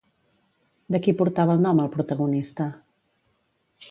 [0.95, 2.69] De qui portava el nom el protagonista?